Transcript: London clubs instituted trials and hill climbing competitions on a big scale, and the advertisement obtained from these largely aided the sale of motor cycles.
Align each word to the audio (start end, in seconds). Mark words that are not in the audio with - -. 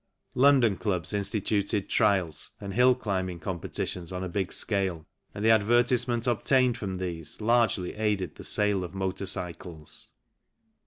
London 0.33 0.77
clubs 0.77 1.13
instituted 1.13 1.87
trials 1.87 2.53
and 2.59 2.73
hill 2.73 2.95
climbing 2.95 3.39
competitions 3.39 4.11
on 4.11 4.23
a 4.23 4.27
big 4.29 4.51
scale, 4.51 5.05
and 5.35 5.45
the 5.45 5.51
advertisement 5.51 6.25
obtained 6.25 6.75
from 6.75 6.95
these 6.95 7.39
largely 7.39 7.93
aided 7.93 8.33
the 8.33 8.43
sale 8.43 8.83
of 8.83 8.95
motor 8.95 9.27
cycles. 9.27 10.11